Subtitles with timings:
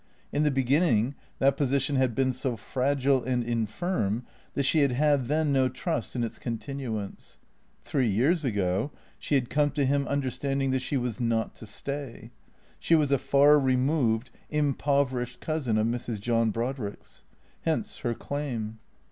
[0.33, 5.27] In the beginning that position had been so fragile and infirm that she had had
[5.27, 7.37] then no trust in its continuance.
[7.83, 12.31] Three years ago she had come to him, understanding that she was not to stay.
[12.79, 16.19] She was a far removed, impoverished cousin of Mrs.
[16.19, 17.23] John Brod rick's.
[17.61, 18.79] Hence her claim.